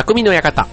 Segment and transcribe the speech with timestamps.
[0.00, 0.66] 匠の館。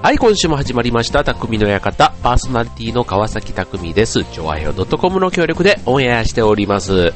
[0.00, 2.14] はい、今週も始まりました、匠の館。
[2.22, 4.22] パーソナリティの川崎匠です。
[4.22, 7.12] ジョアヘオ .com の協力でオンエアしております。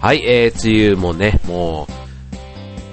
[0.00, 1.86] はい、えー、梅雨もね、も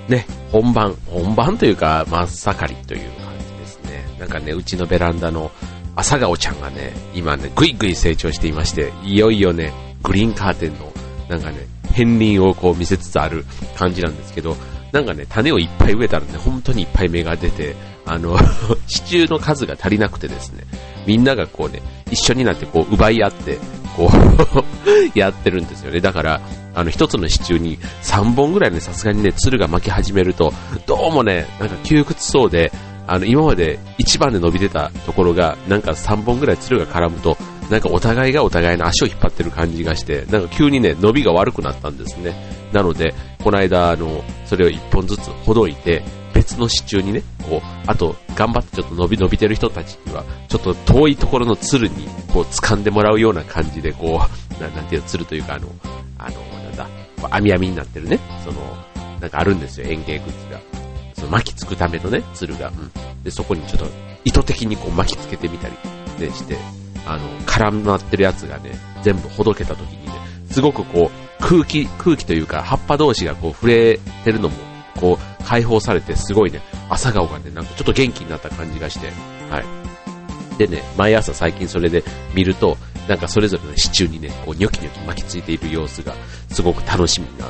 [0.09, 4.05] う、ね、本番、本番というか、真っ盛りという感じですね。
[4.19, 5.51] なんかね、うちのベランダの
[5.95, 9.71] 朝顔ちゃんがね、今ね、ぐいぐい成長していまして、いよいよね、
[10.03, 10.91] グリーンカーテンの、
[11.29, 13.45] なんかね、片鱗をこう見せつつある
[13.77, 14.57] 感じなんですけど、
[14.91, 17.75] なんかね、種をいっぱい植えたらね、本当にいっぱい芽が出て、
[18.05, 18.37] あの、
[18.87, 20.63] 支柱の数が足りなくてですね、
[21.05, 23.59] みんながこうね、一緒になってこう奪い合って、
[23.95, 26.01] こう やってるんですよね。
[26.01, 26.41] だから、
[26.73, 30.53] あの、一つの支柱に3本ぐらいね、さすがにね、鶴が巻き始めると、
[30.85, 32.71] どうもね、なんか窮屈そうで、
[33.07, 37.37] あの、今まで一番で伸びてたところが、なんか3本ぐらい鶴が絡むと、
[37.69, 42.33] なんかお互いがお互いの足を引っ張ってる感じがして、なんか急にね、伸びが悪くなったんですね。
[42.75, 54.19] なので、この間、あの、それを1本ずつほどいて、別の支柱にね、こう、あと、頑張ってちょっと伸び伸びてる人たちには、ちょっと遠いところの鶴に、こう、掴んでもらうような感じで、こ
[54.59, 55.69] う、ななんていうの、鶴というか、あの、
[56.17, 56.87] あの、なんだ、
[57.31, 58.59] 網網になってるね、その、
[59.21, 60.59] なんかあるんですよ、園芸グッズが。
[61.13, 62.67] その巻きつくためのね、鶴が。
[62.67, 63.23] うん。
[63.23, 63.85] で、そこにちょっと、
[64.25, 65.75] 意図的にこう巻きつけてみたり、
[66.19, 66.57] ね、して、
[67.07, 70.11] あの、絡まってるやつがね、全部ほどけた時にね、
[70.51, 74.55] すごくこう、空気、空気というか、葉っぱ同士がこう触れてるのも、
[74.99, 79.11] こう、解放されて、すごいね、朝顔がね、なんかちょっと元気になった感じがして、
[79.51, 80.57] はい。
[80.57, 86.15] でね、毎朝最近それで見ると、なんかそれぞれの支柱にね、こう、ニョキニョキ巻きついている様子が、
[86.49, 87.45] すごく楽しみな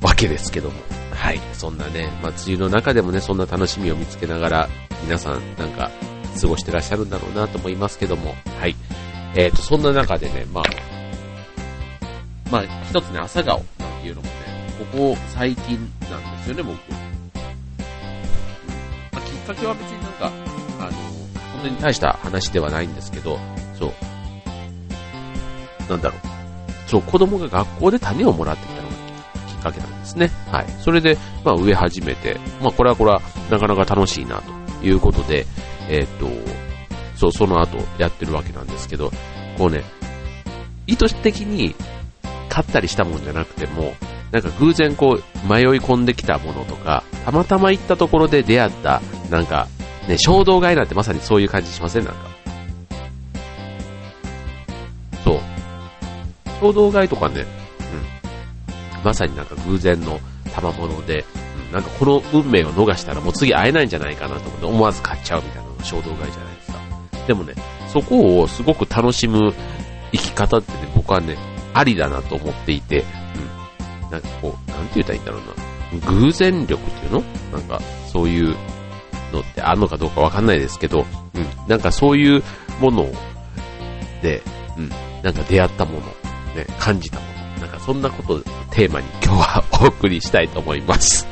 [0.00, 0.76] わけですけども。
[1.10, 1.40] はい。
[1.54, 4.68] そんなね、まあ、梅雨の中でもね、そんな楽しみを見つけながら、
[5.02, 5.90] 皆さん、なんか、
[6.40, 8.76] 過ごしてらっしゃるんだろうなと思いますけども、はい。
[9.34, 10.97] えっ、と、そんな中でね、まあ、
[12.50, 14.32] まあ、一つね、朝顔なんていうのもね、
[14.78, 15.78] ここ最近
[16.10, 16.74] なんですよね、僕。
[19.12, 20.32] まあ、きっかけは別になんか、
[20.80, 20.90] あの、
[21.52, 23.38] そんなに大した話ではないんですけど、
[23.78, 23.92] そう。
[25.90, 26.20] なんだろう。
[26.88, 28.94] そう、子供が学校で種をもらってきたのが
[29.46, 30.30] きっかけなんですね。
[30.50, 30.66] はい。
[30.80, 33.20] それで、まあ、植え始めて、まあ、これはこれは、
[33.50, 34.40] なかなか楽しいな、
[34.80, 35.46] ということで、
[35.90, 36.28] えっ、と、
[37.14, 39.10] そう、その後やってるわけなんですけど、
[39.58, 39.84] こうね、
[40.86, 41.74] 意図的に
[42.48, 43.94] 買ったりしたもんじゃなくても、
[44.32, 49.00] なんか偶然こう迷い込んできたものとか、たまたま行ったところで出会った、
[49.30, 49.68] なんか、
[50.06, 52.20] ね、衝動買いなんてまさにそういう感じしませんなんか？
[55.24, 55.40] そう。
[56.60, 59.04] 衝動買いとかね、うん。
[59.04, 60.18] まさになんか偶然の
[60.54, 61.24] 賜物で、
[61.68, 66.78] うん、なんかこの運命を逃したらもう次会えないんじゃないかなと思って思わず買っちゃうみたいなのが衝動買いじゃないですか。
[67.26, 67.54] でもね、
[67.92, 69.52] そこをすごく楽しむ
[70.12, 71.36] 生き方ってね、僕はね、
[71.78, 73.04] ありだなと思っていて、
[74.02, 74.10] うん。
[74.10, 75.40] なんかこう、なんて言ったらいいんだろう
[76.00, 76.20] な。
[76.20, 77.22] 偶然力っていうの？
[77.52, 77.80] なんか、
[78.12, 78.56] そういう
[79.32, 81.46] のってあるのかどうかわかんないですけど、うん。
[81.68, 82.42] なんかそういう
[82.80, 83.06] もの
[84.22, 84.42] で、
[84.76, 84.88] うん。
[85.22, 86.06] なんか出会ったもの、
[86.56, 87.26] ね、感じたも
[87.60, 87.60] の。
[87.60, 88.40] なんかそんなことを
[88.70, 91.27] テーマに今日はお送りしたいと思います。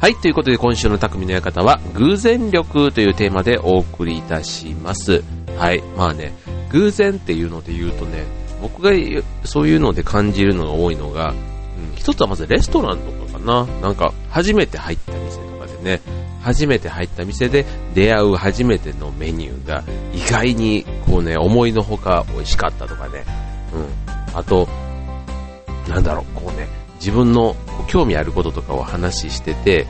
[0.00, 5.22] はい、ということで今週の匠の館は、偶然力というテーマでお送りいたします。
[5.58, 6.32] はい、まあね、
[6.70, 8.24] 偶然っていうので言うとね、
[8.62, 8.92] 僕が
[9.44, 13.66] そういうので感じるのが多いのが、うん、一つはまずレストランとかかな。
[13.82, 16.00] なんか、初めて入った店とかでね、
[16.40, 19.84] 初めて入った店で出会う初めてのメニューが
[20.14, 23.26] 意外にこうね、思いのほか美味しかったとかね。
[23.74, 24.34] うん。
[24.34, 24.66] あと、
[25.86, 27.56] なんだろう、こうね、自分の
[27.88, 29.86] 興味あることとかを話してて、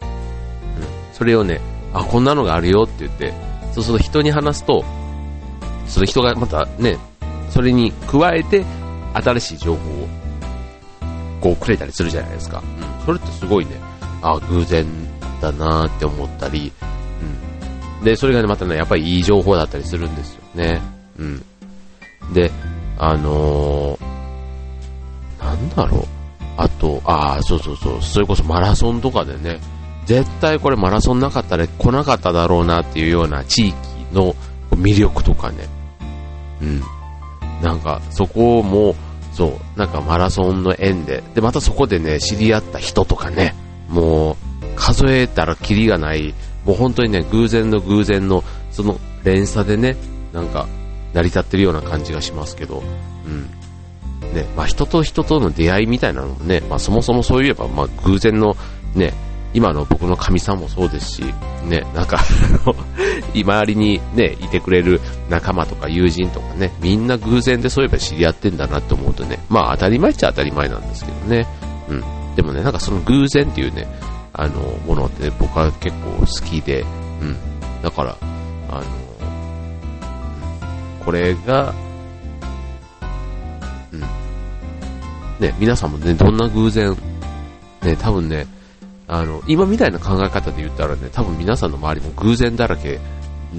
[0.00, 1.60] うん、それをね、
[1.92, 3.34] あ、こんなのがあるよって言って、
[3.72, 4.84] そうすると人に話すと、
[5.86, 6.96] その人がまたね、
[7.50, 8.64] それに加えて
[9.14, 10.08] 新しい情報を
[11.40, 12.62] こうくれたりするじゃないですか。
[12.62, 13.04] うん。
[13.04, 13.72] それってすごいね、
[14.22, 14.86] あ、偶然
[15.40, 16.72] だなって思ったり、
[18.00, 18.04] うん。
[18.04, 20.80] で、それがね、またね、やっぱりいい情報だったりするんですよね。
[21.18, 21.44] うん。
[22.32, 22.50] で、
[22.96, 26.23] あのー、なんだろう。
[26.56, 29.60] あと、ああ、そうそうそう、それこそマラソンとかでね、
[30.06, 33.76] 絶対これマラソンなかったら来なかっただろうなっていうような地域
[34.12, 34.34] の
[34.70, 35.68] 魅力とかね、
[36.60, 36.82] うん。
[37.62, 38.94] なんか、そこも、
[39.32, 43.54] そう、なんかマラソンの縁で、で、またそこでね、知り合った人とかね、
[43.88, 44.36] もう、
[44.76, 46.34] 数えたらキリがない、
[46.64, 49.96] もう本当にね、偶然の偶然の、その連鎖でね、
[50.32, 50.66] なんか、
[51.12, 52.82] 成り立ってるような感じがしますけど、
[53.26, 53.48] うん。
[54.34, 58.56] ね、まあ人と人との出会いみたいなのもね、まあそもそもそういえば、まあ偶然の
[58.94, 59.14] ね、
[59.54, 61.22] 今の僕の神さんもそうですし、
[61.64, 62.18] ね、なんか
[63.34, 65.00] 周りにね、いてくれる
[65.30, 71.46] 仲間とか友人とかね、みんな偶然でそういえば知り合ってんだなって思うとね、まあ当たり前っちゃ当たり前なんですけどね、
[71.88, 72.02] うん。
[72.34, 73.86] でもね、なんかその偶然っていうね、
[74.32, 74.54] あの、
[74.86, 76.84] ものって、ね、僕は結構好きで、
[77.20, 77.36] うん。
[77.82, 78.16] だから、
[78.70, 78.82] あの、
[81.04, 81.72] これが、
[85.44, 86.96] ね、皆さんもね、どんな偶然、
[87.82, 88.46] ね、多分ね、
[89.06, 92.98] あの、今みたいな考え方で言ったらね、多分皆さんの周りも偶然だらけ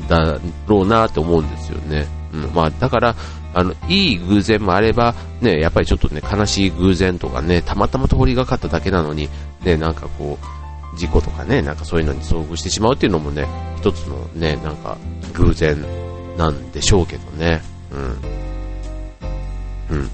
[0.10, 2.08] だろうなって思うんですよね。
[2.34, 3.16] うん、まあ、だから、
[3.54, 9.30] あの、いい偶然もあれば、ね、やっぱりちょっとね、悲しい偶然とかね、たまたま通りがかっただけなのに、
[9.64, 13.46] ね、なんかこう、事故とかね、なんかそういうのに遭遇してしまうっていうのもね、
[13.78, 14.98] 一つのね、なんか、
[15.34, 15.78] 偶然
[16.36, 17.62] なんでしょうけどね。
[17.92, 19.98] うん。
[19.98, 20.10] うん。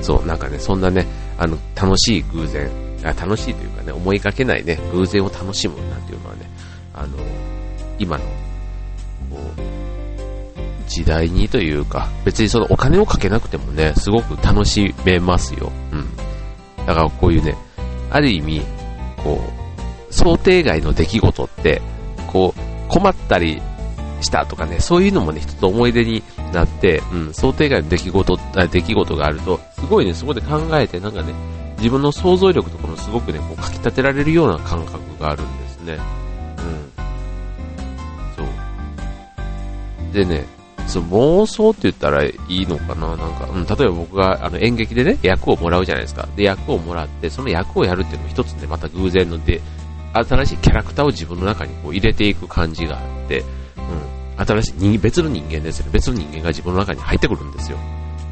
[0.00, 1.06] そう、なんかね、そんなね、
[1.38, 2.70] あの、楽しい偶然、
[3.02, 6.50] あ楽しいというかね、思いかけないね、偶然を楽しむなんていうのはね、
[6.94, 7.18] あの、
[7.98, 8.24] 今の、
[9.30, 15.70] こう、時代にというか、別にそのお金をかけなくてもね、すごく楽しめますよ。
[15.92, 16.16] うん。
[16.86, 17.56] だからこういうね、
[18.10, 18.62] ある意味、
[19.16, 19.40] こ
[20.08, 21.80] う、想定外の出来事って、
[22.26, 23.62] こう、困ったり
[24.20, 28.38] したとかね、そういうのもね、一つ思い出になって、うん、想定外の出来事、
[28.70, 29.60] 出来事があると、
[29.90, 31.34] ごいね、そこで考えて、なんかね、
[31.76, 35.98] 自分の想像力とかもすごくね、こう、かき立てられるような感覚があるんですね。
[36.58, 36.94] うん。
[38.36, 40.14] そう。
[40.14, 40.46] でね、
[40.86, 46.28] そう妄想って言ったらいいのかななんか、うん、例えば僕があの演劇でね、役をもらうじゃないですか。
[46.36, 49.60] で、役をもらって、その役をやるっていうのも一つね、また偶然ので、
[50.12, 53.44] 新しいキャラクターを自分の中にこう入れていく感じがあって、
[54.36, 55.92] うん、新しい、別の人間ですよね。
[55.92, 57.78] 別の人間が自分の中に入ってくるんですよ。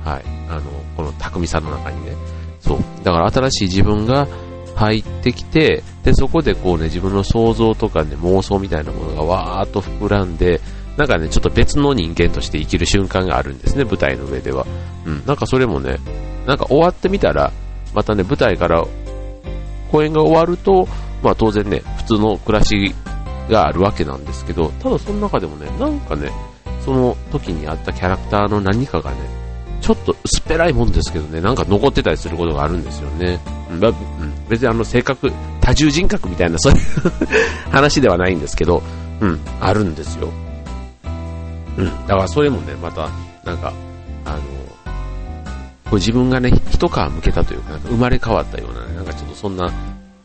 [0.08, 0.22] はい。
[0.48, 0.62] あの、
[0.96, 2.12] この匠さんの中にね。
[2.60, 2.78] そう。
[3.04, 4.26] だから新しい自分が
[4.74, 10.60] 入ってきて、で、そこでこうね、自分の想像とかね、妄想みたいなものがわーっと膨らんで、
[10.96, 14.66] なんかね、ちょっと別の人間として生きる瞬間があるんですね、舞台の上では。
[15.04, 15.98] うん、なんかそれもね、
[16.46, 17.52] なんか終わってみたら、
[17.94, 18.84] またね、舞台から
[19.92, 20.88] 公演が終わると、
[21.22, 22.94] まあ当然ね、普通の暮らし
[23.48, 26.30] があるわけなんですけど、ただその中でもね、なんかね、
[26.84, 29.16] その時にあったキャラクターの何かがね、
[29.88, 33.40] ちょっと薄っぺらいもんですけどね、なんか残ってたりすることがあるんですよね。
[33.70, 33.80] うん、
[34.46, 35.32] 別にあの性格、
[35.62, 36.80] 多重人格みたいなそういう
[37.70, 38.82] 話ではないんですけど、
[39.22, 40.30] うん、あるんですよ。
[41.78, 43.08] うん、だからそれもね、また、
[43.46, 43.72] なんか、
[44.26, 44.40] あの、
[45.86, 49.72] こう自分がね、一皮向けたというか、なんか生まれ変わったようなね、なんかちょっとそんな、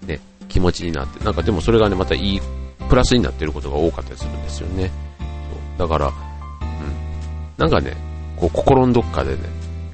[0.06, 0.20] ね、
[0.50, 2.42] 気持ちになって、なんかでもそれがね、またいい、
[2.90, 4.92] プラスになってることが多かったりするんですよね。
[5.78, 6.14] そうだから、うん、
[7.56, 7.96] なんかね、
[8.38, 9.38] こう心のどっかでね、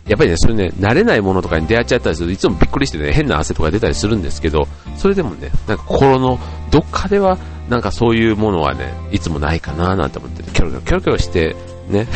[0.10, 6.40] やっぱりね、それね、慣れないものとかに出会っちゃったりするといつもびっくりしてね、変な汗とか出たりするんですけど、それでもね、なんか心の
[6.72, 7.38] どっかでは、
[7.70, 11.56] なんかそういうものはね、いつもないかななんて思って、キョロキョロキョロキョロして、
[11.90, 12.08] ね、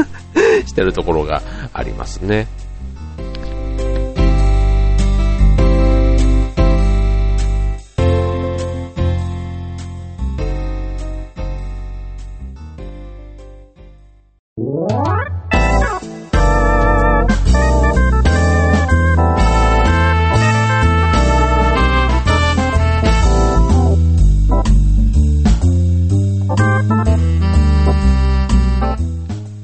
[0.66, 1.40] してるところが
[1.72, 2.46] ありますね。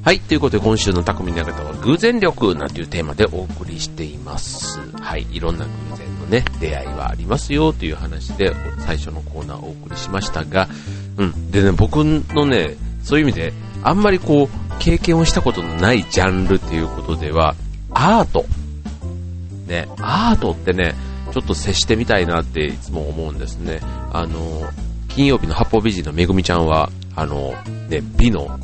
[0.06, 0.20] はい。
[0.20, 4.78] ということで、今週の匠の方は偶然力なんていうテーマでお送りしています。
[5.00, 5.26] はい。
[5.32, 10.68] いろんな偶然のね、出会いはありますよという話で、最初のコーナーをお送りしましたが、
[11.16, 11.50] うん。
[11.50, 14.48] でね、僕のね、そういう意味で、あんまりこう、
[14.78, 17.56] 経験をしたことのないジャンルっていうことでは、
[17.90, 18.44] アート。
[19.66, 20.94] ね、アートってね、
[21.32, 23.80] ちょっと接してみたいなっていつも思うんですね。
[24.12, 24.70] あの、
[25.08, 27.56] 金曜日の八方美人のめぐみちゃんは、あの、
[27.88, 28.60] ね、美の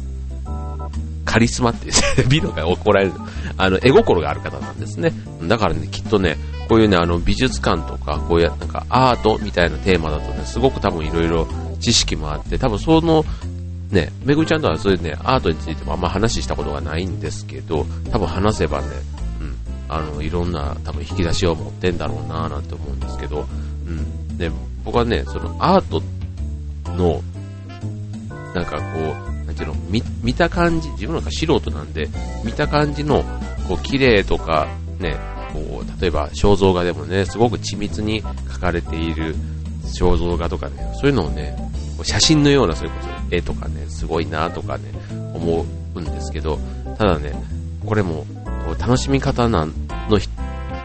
[1.32, 1.88] カリスマって
[2.28, 3.14] 美のが怒られる、
[3.56, 5.14] あの、絵心がある方なんですね。
[5.48, 6.36] だからね、きっとね、
[6.68, 11.48] こういうね、あの、美術館とか、こういうなんかアートみたいなテーマだとね、すごく多分いろいろ
[11.80, 13.24] 知識もあって、多分その、
[13.90, 18.88] ね、めぐみちゃんとはそういうね、アートについてもあんま話したことがないんですけど、多分話せばね、
[19.40, 19.56] うん、
[19.88, 23.46] あの、いろんな多分引き出しを持ってんだろうなぁなんて思うんですけど、
[23.86, 24.50] うん、で、
[24.84, 26.02] 僕はね、そのアート
[26.92, 27.22] の、
[28.54, 32.08] なんかこう、なんていうの、見、見た感じ、自分なんか素人なんで、
[32.42, 33.22] 見た感じの、
[33.68, 34.66] こう、綺麗とか、
[34.98, 35.16] ね、
[35.52, 39.36] こう、例えば肖像画でもね、すごく緻密に描かれている
[39.84, 41.54] 肖像画とかね、そういうのをね、
[42.02, 44.84] 写真のような、それこそ絵とかね、すごいなとかね、
[45.34, 46.58] 思うんですけど、
[46.96, 47.34] ただね、
[47.84, 48.24] これも
[48.78, 49.74] 楽しみ方なん
[50.08, 50.18] の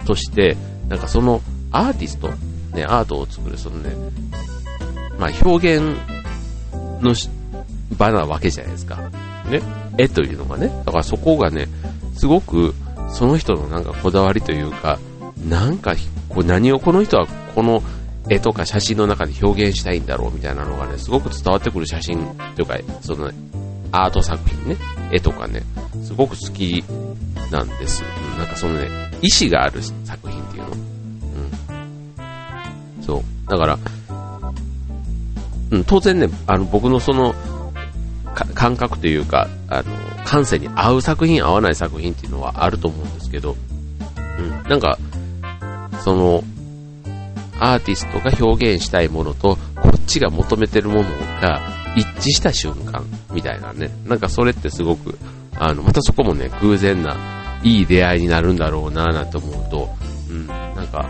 [0.05, 0.57] として、
[0.89, 2.29] なんかそのアーティスト、
[2.75, 3.95] ね、アートを作る、そのね、
[5.17, 5.97] まあ表現
[7.01, 7.15] の
[7.91, 8.97] 場なわけじゃないですか。
[9.49, 9.61] ね。
[9.97, 10.67] 絵というのがね。
[10.85, 11.67] だからそこがね、
[12.15, 12.73] すごく
[13.09, 14.99] その人のなんかこだわりというか、
[15.47, 15.95] なんか
[16.29, 17.81] こう何をこの人はこの
[18.29, 22.25] 絵とか写真の中で表現したいんだろうみたいなのがね、すごく伝わってくる写真
[22.55, 23.31] というか、その
[23.91, 24.77] アート作品ね、
[25.11, 25.63] 絵とかね、
[26.03, 26.83] すごく好き
[27.51, 28.03] なんです。
[28.37, 28.87] なんかそのね、
[29.21, 30.69] 意志がある作品っていうの。
[30.69, 30.77] うん。
[33.03, 33.23] そう。
[33.49, 33.79] だから、
[35.71, 37.33] うん、当然ね、あの、僕のその、
[38.45, 39.83] 感覚というか、あの、
[40.25, 43.55] 感性に合う作品、合わない作品っていうのはあると思うんですけど、
[44.39, 44.97] うん、なんか、
[46.03, 46.43] その、
[47.59, 51.03] アーティストが表現したいものと、こっちが求めてるもの
[51.41, 51.61] が
[51.95, 53.03] 一致した瞬間、
[53.33, 53.89] みたいなね。
[54.05, 55.17] なんかそれってすごく、
[55.55, 57.15] あの、またそこもね、偶然な、
[57.63, 59.89] いい出会いになるんだろうなぁ、なんて思うと、
[60.29, 61.09] うん、なんか、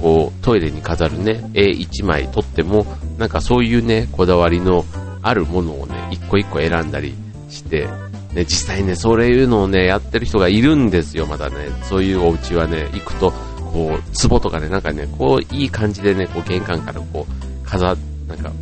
[0.00, 2.86] こう、トイレに飾るね、絵1枚撮っても、
[3.18, 4.84] なんかそういうね、こだわりの
[5.22, 7.14] あるものをね、一個一個選んだり
[7.48, 7.86] して、
[8.34, 11.68] ね、実際ね、そういうのをね、やってる人がいるんですよ、まだね。
[11.82, 13.32] そういうお家はね、行くと、
[13.72, 17.96] こう、壺とかね、なんかね、こう、いい感じでね、こう、玄関からこう、飾、
[18.28, 18.52] なんか、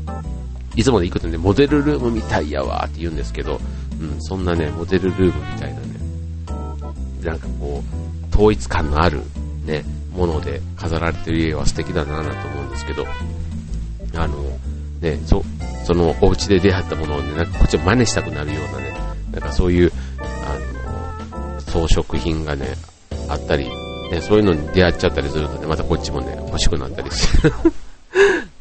[0.75, 3.61] いつもで行くとね、モデルルームみたいやわって言うんですけど、
[4.01, 5.87] うん、そんなね、モデルルームみたいなね、
[7.25, 9.23] なんかこう、統一感のある、
[9.65, 13.07] ね、もので飾られてる家は素敵だなぁと思うんですけど、
[14.15, 14.37] あの、
[15.01, 15.45] ね、そ、
[15.85, 18.95] そのお家で出会ったものをね、なんかこっちを真似したくなるようなね、
[19.33, 20.59] なんかそういう、あ
[21.45, 22.75] の、装飾品がね、
[23.29, 23.69] あったり、
[24.11, 27.53] ね、そういうのに出会っちゃったりするとね、またこっちもね、欲しくなったりして、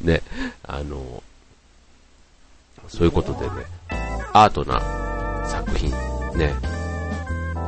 [0.00, 0.22] ね、
[0.62, 1.22] あの、
[2.86, 3.50] そういうことでね、
[4.32, 4.80] アートな
[5.46, 6.54] 作品、ね、
[7.54, 7.60] こ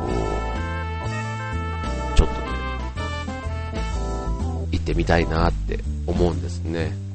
[2.14, 2.40] う、ちょっとね、
[4.70, 7.09] 行ってみたいなって思うんですね。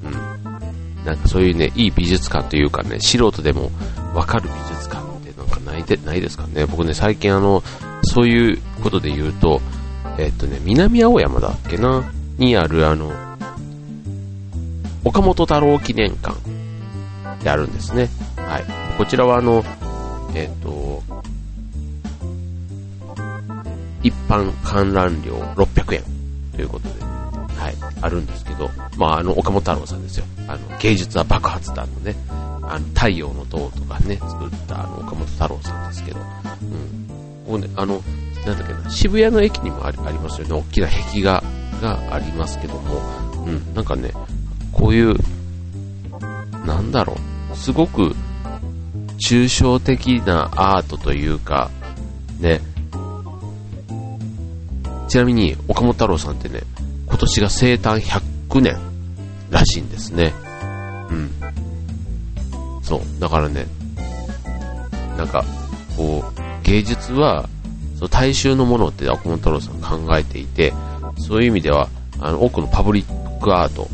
[1.05, 3.69] なんかそういうね、いい美術館というかね、素人でも
[4.15, 6.65] わかる美術館ってなんかないで、ないですかね。
[6.65, 7.63] 僕ね、最近あの、
[8.03, 9.61] そういうことで言うと、
[10.17, 12.03] えっとね、南青山だっけな、
[12.37, 13.13] にあるあの、
[15.03, 18.09] 岡本太郎記念館ってあるんですね。
[18.37, 18.63] はい。
[18.97, 19.63] こちらはあの、
[20.33, 21.03] えっと、
[24.01, 26.03] 一般観覧料600円
[26.55, 30.25] ということで、はい、あるんですけど、まあ、あの、岡本太郎さんですよ。
[30.47, 37.07] あの、芸術は爆発だのね、あの、太陽の塔とかね、作ったあの、岡本太郎さんですけど、うん。
[37.45, 38.01] ここね、あの、
[38.45, 41.43] なんだっけな、渋谷の駅にもありありますよね、大きな壁画
[41.81, 43.01] がありますけども、
[43.45, 44.11] うん、なんかね、
[44.71, 45.15] こういう、
[46.65, 47.17] なんだろ
[47.53, 48.15] う、すごく、
[49.17, 51.71] 抽象的なアートというか、
[52.39, 52.61] ね、
[55.07, 56.61] ちなみに岡本太郎さんってね、
[57.07, 58.94] 今年が生誕100年。
[59.49, 60.33] らしいんですね。
[61.09, 61.31] うん。
[62.81, 63.01] そう。
[63.19, 63.65] だからね、
[65.17, 65.43] なんか、
[65.97, 67.47] こう、芸術は、
[67.95, 70.73] その大衆のものって岡本太郎さん考えていて、
[71.17, 73.87] そういう意味では、あの、多くのパブリックアート、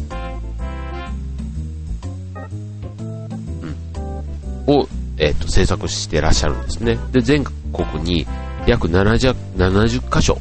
[4.68, 6.98] うん、を、えっ、ー、と、制作してらっしゃるんですね。
[7.12, 8.26] で、全国に
[8.66, 10.38] 約70、70箇所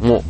[0.00, 0.22] も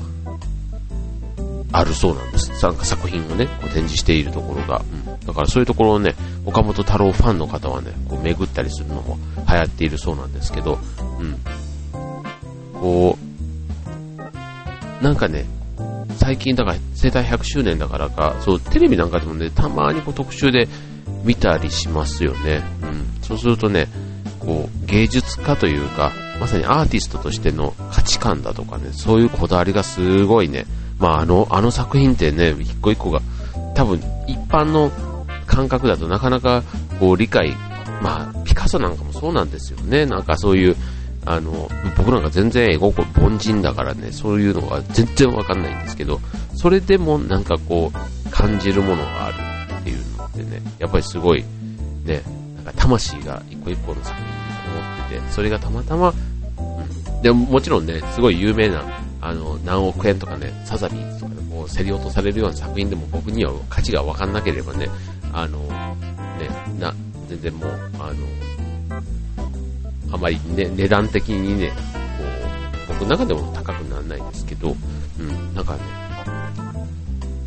[1.72, 2.50] あるそうなんです。
[2.62, 4.82] なんか作品をね、こう展示しているところが。
[4.92, 5.26] うん。
[5.26, 10.78] だからそういうところをね、岡本太郎ファンの方はね、こう巡ったりするのも流行っているそうなんですけど、
[11.18, 11.36] うん。
[12.74, 15.46] こう、なんかね、
[16.16, 20.68] 最近だから生誕100周年だからか、そう、テレビなんかでもね、たまにこう特集で
[21.24, 22.62] 見たりしますよね。
[22.82, 23.06] うん。
[23.22, 23.88] そうするとね、
[24.40, 30.66] こう、芸術家というか、まさにアーティストとしての価値観だとかね、そういうこだわりがすごいね、
[31.00, 33.21] まあ、あの、あの作品ってね、一個一個が、
[33.75, 34.92] 多分、一般の
[35.47, 36.62] 感覚だとなかなか、
[37.00, 37.57] こう、理解、
[38.02, 40.07] まあ、ピカソなんかもそうなんですよね。
[40.07, 40.76] なんかそういう、
[41.26, 46.21] あの、僕なんか全然絵心凡人だからね、そういうのが全然わかんないんですけど、
[46.54, 49.35] それでもなんかこう、感じるものがある
[49.80, 51.45] っていうのってね、やっぱりすごい、
[52.04, 52.23] ね、
[52.57, 54.33] なんか魂が一個一個の作品に
[54.80, 56.14] 思ってて、それがたまたま、
[56.59, 58.83] うん、でももちろんね、すごい有名な
[59.20, 64.88] あの、何億円とかね、サザビーとかでこう競り落とされるような作品でも僕には価値が分かんなければね、
[65.32, 66.48] あの、ね、
[66.78, 66.94] な、
[67.28, 69.04] 全然もう、あの、
[70.12, 71.74] あまりね、値段的にね、こ
[72.88, 74.74] う、僕の中でも高くならないですけど、
[75.18, 75.80] うん、なんかね、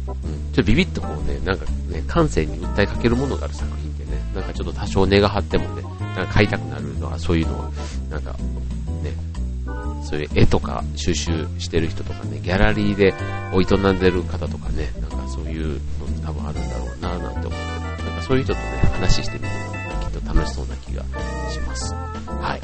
[0.08, 5.82] うん、ちょっとビビッとこうね、なんかね、感性に訴えかけるものがある作品ってね、なんかちょっと多少値が張ってもね、
[6.15, 7.74] なんか買いたくなるのはそういうのを、
[8.10, 8.36] なんか、
[10.04, 13.14] そういう絵とか収集してる人とかね、ギャラリーで
[13.54, 17.52] お営んでる方とかね、なんかそういうの多分あるんだろうななんて思っ
[17.98, 21.04] て、なんかそういう人とね、話してみても、ねきっと楽しそうな気が
[21.50, 21.94] します。
[21.94, 22.62] はい。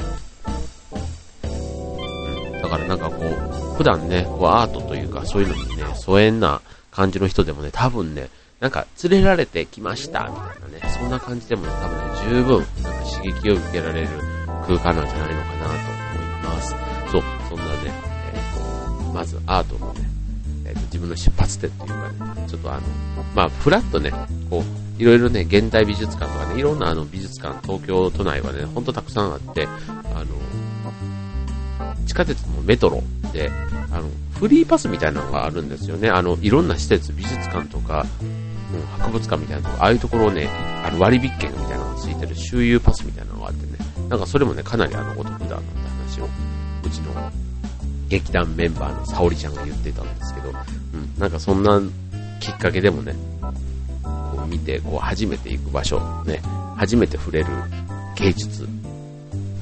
[1.44, 8.28] うん、だからなんかこう、普段ね、こうアートというかそういうのにね、疎遠な感じの人でもね、多分ね、
[8.60, 14.08] なんか連れられてきましたみたいなね、そんな感じでもね、多分ね、十分なんか刺激を受けられる
[14.66, 15.74] 空間なんじゃないのかなと
[16.14, 16.99] 思います。
[17.10, 17.70] そう、そんなね、
[18.32, 20.00] え、ー、と、まずアートのね、
[20.66, 22.82] え、ー、と、自分の出発点っていうかね、ちょっとあの、
[23.34, 24.12] まあ、ふらっとね、
[24.48, 29.66] こう、いろいろね、現代美術館とかね、いろんなあの美術館、東京都内はね、ほんとたくさんあって、
[30.14, 30.26] あの、
[32.06, 33.02] 地下鉄もメトロ
[33.32, 33.50] で、
[33.90, 36.10] あの、フリーパスみたいなのがあるんですよね。
[36.10, 38.06] あの、いろんな施設、美術館とか、
[38.72, 40.48] うん、博物館みたいなとこ、ああいうところをね、
[40.84, 46.28] あの割引券みたいなのがついてる周遊パスみたいなのがあってね、なんかそれもね、かなりあの、お得だなんて話を、
[46.90, 47.30] ちの
[48.08, 51.80] 劇団メンバーの沙織ちゃんが言ってたんですけど、うん、なんかそんな
[52.40, 53.14] きっかけでもね、
[54.02, 56.40] こう見て、こう初めて行く場所、ね、
[56.76, 57.46] 初めて触れる
[58.16, 58.66] 芸術、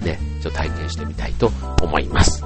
[0.02, 1.50] ね、ちょっと体験してみたいと
[1.82, 2.42] 思います。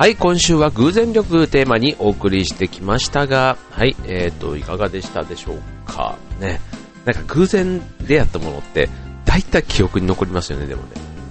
[0.00, 6.16] はい、今週は偶然力テーマにお送りしてきましたが、はい、えーと、いかがでしたでしょうか？
[6.40, 6.58] ね。
[7.04, 8.88] なんか偶然出会ったものって、
[9.26, 10.88] 大体記憶に残りますよね、でもね。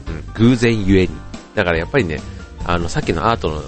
[0.09, 1.09] うん、偶然ゆえに。
[1.55, 2.21] だからやっぱりね、
[2.63, 3.63] あの、さっきのアートの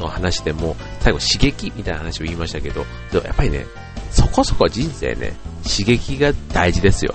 [0.00, 3.66] の話でも、最後刺激みたいな話を言いましたけど、でもやっぱりね、
[4.10, 7.14] そこそこ人生ね、刺激が大事ですよ。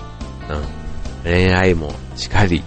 [1.24, 1.28] うん。
[1.28, 2.62] 恋愛もしかり。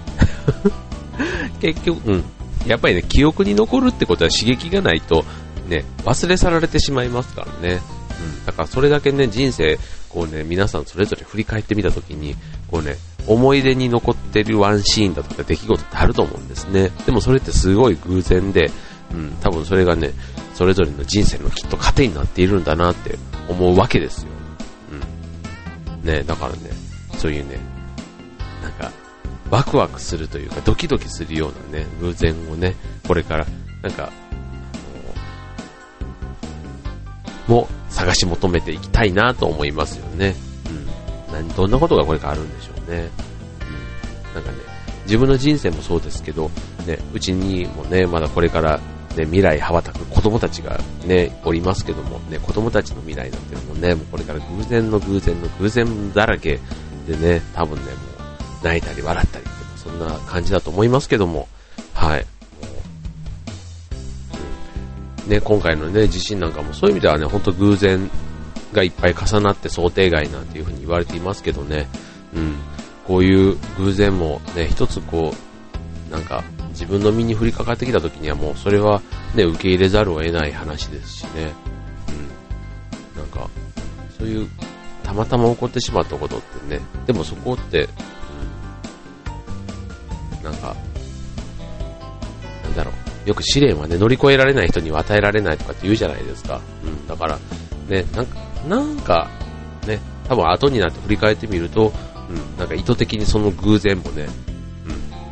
[1.61, 2.25] 結局、うん。
[2.65, 5.23] やっぱりね、記憶に残るってことは刺激がないと、
[5.67, 7.81] ね、忘れ去られてしまいますからね。
[8.39, 8.45] うん。
[8.45, 12.35] だからそれだけね、人生、こうね、皆さんそれぞれ振り返ってみたときに、
[12.71, 12.95] こうね、
[13.27, 16.91] 思い出に残ってるワンシーンだとか出来事ってあると思うんですね。
[17.05, 18.71] でもそれってすごい偶然で、
[19.11, 20.13] うん、多分それがね、
[20.53, 23.17] それぞれの人生のきっと糧になっているんだなって
[23.49, 24.29] 思うわけですよ。
[26.03, 26.05] うん。
[26.07, 26.59] ね、だからね、
[27.17, 27.59] そういうね、
[28.61, 28.91] なんか、
[29.49, 32.75] ワクワクするというか、ドキドキするようなね、偶然をね、
[33.07, 33.45] これから、
[33.81, 34.11] なんか、
[37.47, 40.35] も探し求めていきたいなと思いますよね。
[41.29, 41.33] うん。
[41.33, 43.09] 何、どんなことがこれからあるんでしょうね。
[44.31, 44.33] うん。
[44.33, 44.57] なんかね、
[45.05, 46.49] 自分の人生もそうですけど、
[46.87, 48.79] ね、うちにもね、まだこれから、
[49.15, 56.59] ね、未来羽ばたく子供たちがね、おりますけども、ね、子供たちの未来なんていうのもね、もうこれから偶然の偶然の偶然だらけ
[57.07, 58.14] でね、多分ね、もう
[58.63, 61.47] 泣いたり笑ったりそんな感じだと思いますけども、
[61.93, 62.25] はい。
[65.27, 68.09] ね、今回のね、地震なんかもそういう意味ではね、ほんと偶然
[68.73, 71.87] がいっぱい重なって想定外なんていう風に言われていますけどね、
[72.33, 72.55] うん、
[73.07, 75.33] こういう偶然もね、一つこ
[76.09, 79.01] う、なんか自分の身に降りかかってきた時にはもうそれは
[79.33, 81.53] ね、受け入れざるを得ない話ですしね、
[83.15, 83.49] うん、なんか、
[84.17, 84.47] そういう
[85.03, 87.89] たまたま起こってしまったことってね、でもそこって
[93.25, 96.61] よく試練はね、乗り越えられない人には与えられないとかって言うじゃないですか。
[96.83, 97.39] うん、だから、
[97.89, 99.29] ね、なんか、なんか、
[99.87, 101.91] ね、多分後になって振り返ってみると、
[102.29, 104.27] うん、なんか意図的にその偶然もね、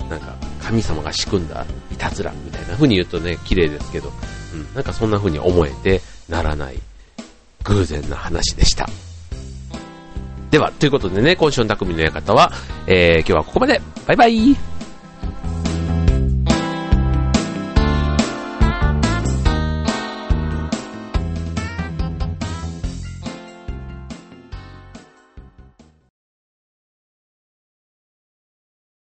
[0.01, 4.11] うん、なんか神様が仕組んだいたずらみたいな風に言うとね、綺麗ですけど、
[4.53, 6.79] うん、なんかそんな風に思えてならない
[7.63, 8.87] 偶然な話でした。
[10.51, 12.51] では、ということでね、今週の匠の館は、
[12.85, 13.81] えー、今日はここまで。
[14.05, 14.72] バイバイ